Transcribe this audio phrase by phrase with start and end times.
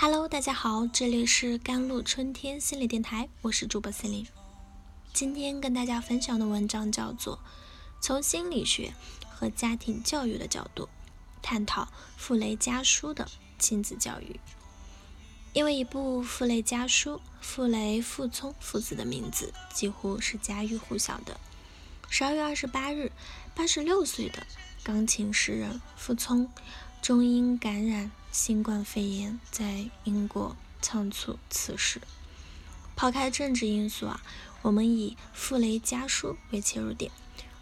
[0.00, 4.24] Hello，大家好，这里是甘露春天心理电台，我是主播森林。
[5.12, 7.36] 今天跟大家分享的文章叫做
[8.00, 8.94] 《从心理学
[9.28, 10.88] 和家庭教育的角度
[11.42, 14.34] 探讨傅雷家书的亲子教育》。
[15.52, 21.40] 因为一部《傅雷家书》，傅雷、傅聪父子的名字几乎是家喻户晓的。
[22.08, 23.10] 十二月二十八日，
[23.52, 24.46] 八十六岁的
[24.84, 26.48] 钢琴诗人傅聪，
[27.02, 28.12] 终因感染。
[28.30, 32.00] 新冠肺炎在英国仓促辞世。
[32.94, 34.20] 抛开政治因素啊，
[34.62, 37.10] 我们以傅雷家书为切入点，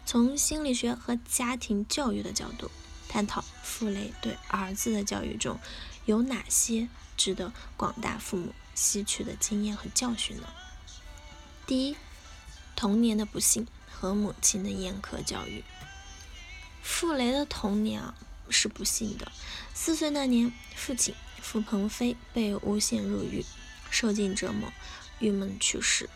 [0.05, 2.69] 从心理学和家庭教育的角度
[3.07, 5.59] 探讨傅雷对儿子的教育中
[6.05, 10.47] 有哪些值得广大父母吸取的经验和教训呢？
[11.65, 11.95] 第一，
[12.75, 15.63] 童年的不幸和母亲的严苛教育。
[16.81, 18.15] 傅雷的童年啊。
[18.49, 19.31] 是不幸的。
[19.73, 23.45] 四岁那年，父亲傅鹏飞被诬陷入狱，
[23.89, 24.71] 受尽折磨，
[25.19, 26.09] 郁闷去世。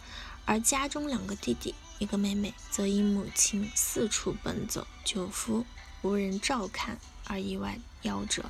[0.45, 5.65] 而家中两个弟弟，一个妹妹，则因母亲四处奔走救夫，
[6.01, 8.45] 无人照看而意外夭折。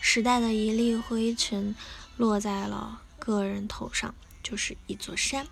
[0.00, 1.74] 时代的一粒灰尘
[2.16, 5.46] 落在了个人头上，就是一座山。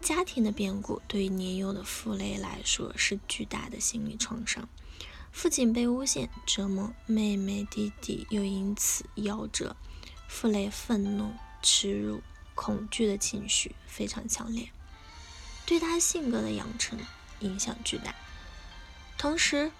[0.00, 4.68] 家庭的变故对年幼的傅雷来说是巨大的心理创伤。
[5.32, 9.74] 父亲被诬陷折磨，妹妹弟弟又因此夭折，
[10.28, 12.22] 傅雷愤怒、耻辱、
[12.54, 14.70] 恐惧的情绪非常强烈，
[15.66, 16.98] 对他性格的养成
[17.40, 18.14] 影响巨大。
[19.18, 19.72] 同时，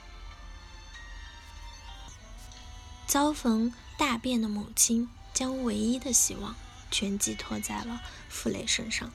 [3.06, 6.56] 遭逢大变的母亲将唯一的希望
[6.90, 9.12] 全寄托在了傅雷身上。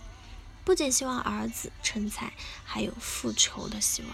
[0.68, 2.34] 不仅希望儿子成才，
[2.66, 4.12] 还有复仇的希望，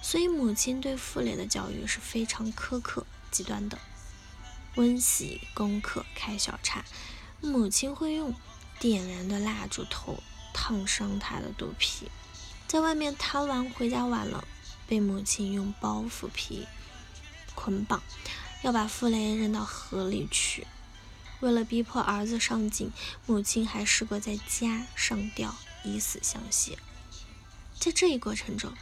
[0.00, 3.76] 所以母亲对傅雷的教育是非常苛刻、极端的。
[4.76, 6.84] 温习功课、开小差，
[7.40, 8.32] 母亲会用
[8.78, 10.22] 点燃的蜡烛头
[10.54, 12.08] 烫伤他的肚皮。
[12.68, 14.46] 在外面贪玩，回家晚了，
[14.86, 16.68] 被母亲用包袱皮
[17.56, 18.00] 捆绑，
[18.62, 20.68] 要把傅雷扔到河里去。
[21.40, 22.92] 为了逼迫儿子上进，
[23.26, 25.52] 母亲还试过在家上吊。
[25.86, 26.76] 以死相挟，
[27.78, 28.72] 在这一过程中，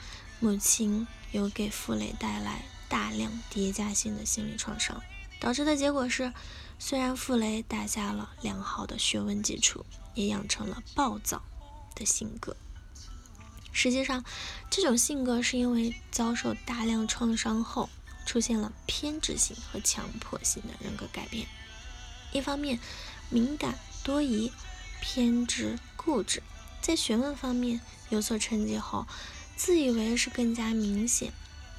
[0.40, 5.02] 母亲有给傅雷带来大量叠加性的心理创伤，
[5.40, 6.32] 导致的结果是，
[6.78, 9.84] 虽然傅雷打下了良好的学问基础，
[10.14, 11.42] 也养成了暴躁
[11.94, 12.56] 的性格。
[13.72, 14.24] 实际上，
[14.70, 17.90] 这种性格是因为遭受大量创伤后，
[18.24, 21.46] 出现了偏执性和强迫性的人格改变。
[22.32, 22.78] 一方面，
[23.30, 24.52] 敏感多疑、
[25.00, 26.42] 偏执固执。
[26.84, 27.80] 在学问方面
[28.10, 29.06] 有所成绩后，
[29.56, 31.32] 自以为是更加明显。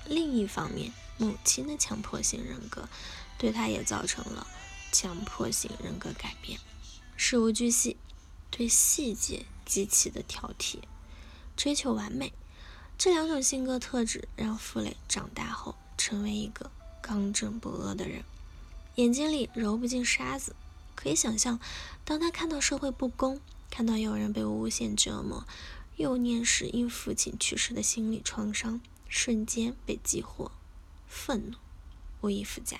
[0.08, 2.90] 另一方面，母亲的强迫性人格
[3.38, 4.48] 对他也造成了
[4.92, 6.60] 强迫性人格改变，
[7.16, 7.98] 事无巨细，
[8.50, 10.80] 对细节极其的挑剔，
[11.56, 12.34] 追求完美。
[12.98, 16.72] 这两种性格特质让傅雷长大后成为一个
[17.04, 18.24] 刚正不阿的人，
[18.96, 20.56] 眼睛里揉不进沙子。
[20.96, 21.60] 可以想象，
[22.04, 23.40] 当他看到社会不公，
[23.75, 25.46] 看到有人被诬陷折磨，
[25.97, 30.50] 幼年时因父亲去世的心理创伤瞬间被激活，
[31.09, 31.58] 愤怒
[32.22, 32.80] 无以复加。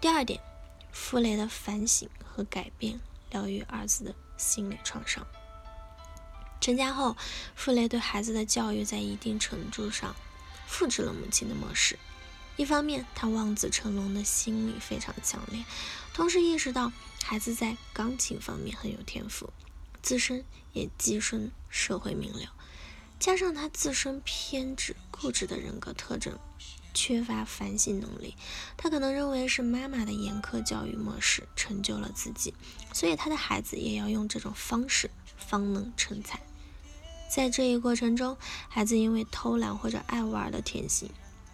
[0.00, 0.40] 第二点，
[0.90, 2.98] 傅雷的反省和改变
[3.30, 5.26] 疗愈儿子的心理创伤。
[6.58, 7.14] 成家后，
[7.54, 10.16] 傅雷对孩子的教育在一定程度上
[10.66, 11.98] 复制了母亲的模式。
[12.56, 15.64] 一方面，他望子成龙的心理非常强烈，
[16.12, 16.92] 同时意识到
[17.24, 19.50] 孩子在钢琴方面很有天赋，
[20.02, 22.46] 自身也跻身社会名流。
[23.18, 26.38] 加上他自身偏执固执的人格特征，
[26.92, 28.36] 缺乏反省能力，
[28.76, 32.52] 他可能认为是妈妈的严苛教育模式成就了自己，
[32.92, 36.40] 所以他的孩子也要用这种方式方能成才。
[37.30, 38.36] 在这一过程中，
[38.68, 41.08] 孩子因为偷懒或者爱玩的天性，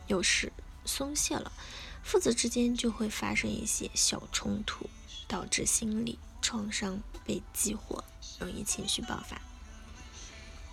[0.08, 0.52] 有时。
[0.88, 1.52] 松懈了，
[2.02, 4.88] 父子之间就会发生一些小冲突，
[5.28, 8.02] 导致心理创伤被激活，
[8.40, 9.40] 容易情绪爆发。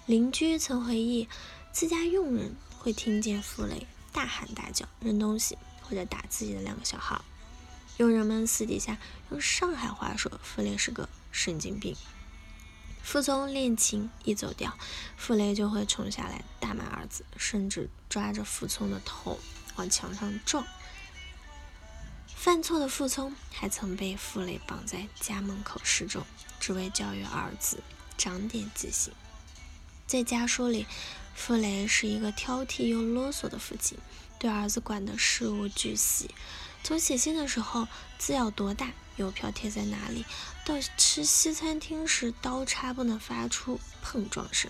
[0.06, 1.27] 邻居曾回忆，
[1.73, 7.19] 自家佣人会听见傅雷大喊大叫、扔东西或者打自己的两个小孩。
[7.97, 8.97] 佣人们私底下
[9.31, 11.95] 用上海话说，傅雷是个神经病。
[13.03, 14.77] 傅聪练琴一走调，
[15.15, 19.38] 傅雷就会冲下来大骂儿子，甚至抓着傅聪的头。
[19.75, 20.66] 往墙上撞，
[22.27, 26.25] 犯错的傅聪还曾被傅雷绑在家门口示众，
[26.60, 27.83] 只为教育儿子
[28.18, 29.13] 长点记性。
[30.07, 30.86] 在家书里，
[31.33, 33.98] 傅雷是一个挑剔又啰嗦的父亲，
[34.39, 36.30] 对儿子管的事无巨细，
[36.83, 37.88] 从写信的时候
[38.18, 40.24] 字要多大，邮票贴在哪里，
[40.63, 44.69] 到吃西餐厅时刀叉不能发出碰撞声，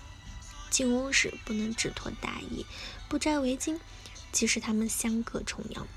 [0.70, 2.64] 进屋时不能只脱大衣，
[3.08, 3.78] 不摘围巾，
[4.36, 5.88] 即使他们相隔重洋。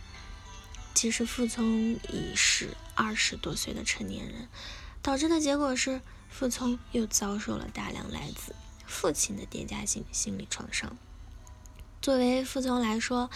[0.94, 4.48] 即使傅聪已是二十多岁的成年人，
[5.02, 6.00] 导致的结果是，
[6.30, 8.56] 傅聪又遭受了大量来自
[8.88, 10.96] 父亲的叠加性心理创伤。
[12.02, 13.30] 作为傅聪来说，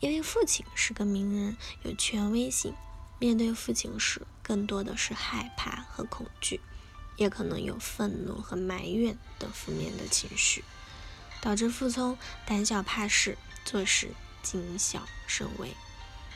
[0.00, 2.72] 因为父亲是个名人，有权威性，
[3.18, 6.62] 面对父亲时，更多的是害怕和恐惧，
[7.18, 10.64] 也可能有愤怒和埋怨等负面的情绪，
[11.42, 12.16] 导致傅聪
[12.46, 14.14] 胆小怕事，做事
[14.46, 15.74] 谨小慎微。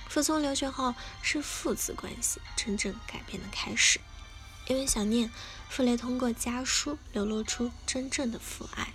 [0.09, 4.01] 傅聪留学后是父子关系真正改变的开始，
[4.67, 5.31] 因为想念，
[5.69, 8.93] 傅雷通过家书流露出真正的父爱。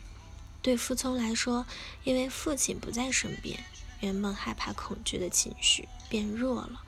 [0.61, 1.65] 对傅聪来说，
[2.03, 3.63] 因为父亲不在身边，
[4.01, 6.81] 原本害怕恐惧的情绪变弱了，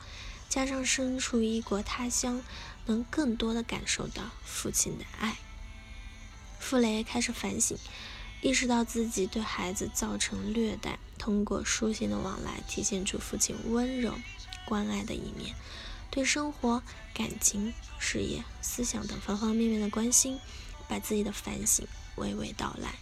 [0.49, 2.43] 加上身处异国他乡，
[2.87, 5.37] 能更多的感受到父亲的爱。
[6.59, 7.77] 傅雷开始反省。
[8.41, 14.13] 意识到自己对孩子造成虐待，通过书信的往来体现出父亲温柔、
[14.65, 15.55] 关爱的一面，
[16.11, 20.39] 对生活、感情、事业、思想等方方面面的关心，
[20.87, 21.87] 把自己的反省
[22.17, 22.95] 娓娓道来。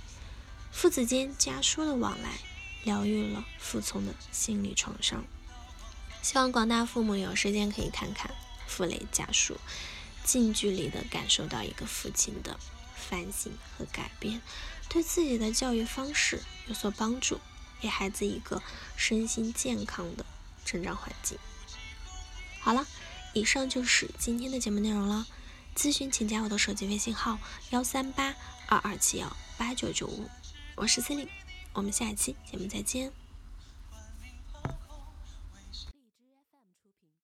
[0.71, 2.39] 父子间家书的往来，
[2.83, 5.25] 疗愈了傅聪的心理创伤。
[6.21, 8.31] 希望广大父母有时间可以看看
[8.67, 9.57] 傅雷家书，
[10.23, 12.57] 近距离的感受到一个父亲的。
[12.95, 14.41] 反省和改变，
[14.89, 17.39] 对自己的教育方式有所帮助，
[17.81, 18.61] 给孩子一个
[18.95, 20.25] 身心健康的
[20.65, 21.37] 成长环境。
[22.59, 22.87] 好了，
[23.33, 25.27] 以上就是今天的节目内容了。
[25.75, 27.37] 咨询请加我的手机微信号：
[27.71, 28.33] 幺三八
[28.67, 30.29] 二二七幺八九九五，
[30.75, 31.31] 我是 c e l i n e
[31.73, 33.24] 我们下期节目再见。